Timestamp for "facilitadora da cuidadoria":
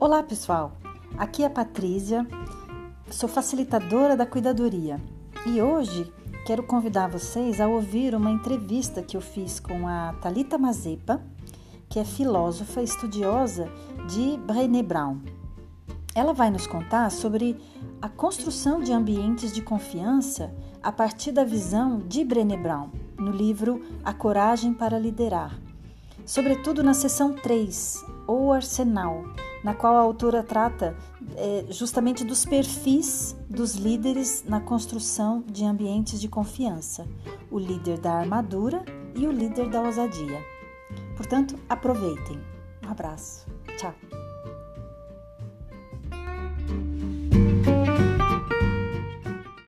3.28-4.98